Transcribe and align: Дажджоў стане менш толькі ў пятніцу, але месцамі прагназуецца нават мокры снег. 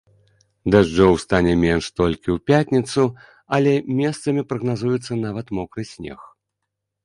Дажджоў 0.75 1.13
стане 1.23 1.53
менш 1.65 1.85
толькі 2.01 2.29
ў 2.35 2.37
пятніцу, 2.53 3.01
але 3.57 3.73
месцамі 4.01 4.41
прагназуецца 4.55 5.23
нават 5.25 5.47
мокры 5.61 5.83
снег. 5.95 6.19